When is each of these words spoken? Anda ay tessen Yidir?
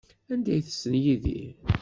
Anda 0.33 0.49
ay 0.53 0.61
tessen 0.67 0.95
Yidir? 1.03 1.51